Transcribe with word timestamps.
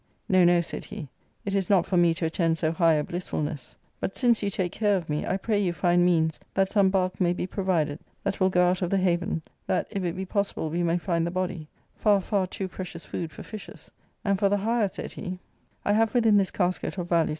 "No, 0.37 0.43
no," 0.43 0.61
said 0.61 0.85
he," 0.85 1.09
it 1.45 1.53
is 1.53 1.69
not 1.69 1.85
for 1.85 1.95
me 1.95 2.15
to 2.15 2.25
attend 2.25 2.57
so 2.57 2.71
high 2.71 2.93
a 2.93 3.03
blissfulness; 3.03 3.77
but, 3.99 4.15
since 4.15 4.41
you 4.41 4.49
take 4.49 4.71
care 4.71 4.97
of 4.97 5.07
me, 5.11 5.27
I 5.27 5.37
pray 5.37 5.61
you 5.61 5.73
find 5.73 6.03
means 6.03 6.39
that 6.55 6.71
some 6.71 6.89
bark 6.89 7.21
may 7.21 7.33
be 7.33 7.45
provided, 7.45 7.99
that 8.23 8.39
will 8.39 8.49
go 8.49 8.65
out 8.65 8.81
of 8.81 8.89
the 8.89 8.97
haven, 8.97 9.43
that 9.67 9.85
if 9.91 10.03
it 10.03 10.15
be 10.15 10.25
possible 10.25 10.71
we 10.71 10.81
may 10.81 10.97
find 10.97 11.27
thejx)dj^— 11.27 11.67
far, 12.01 12.19
far 12.19 12.47
too 12.47 12.67
precious 12.67 13.05
food 13.05 13.31
for 13.31 13.43
fishes; 13.43 13.91
aftd 14.25 14.39
for 14.39 14.49
the 14.49 14.57
hfre," 14.57 14.91
said 14.91 15.11
he," 15.11 15.37
I 15.85 15.93
have 15.93 16.15
within 16.15 16.37
this• 16.37 16.49
Stickled. 16.73 17.07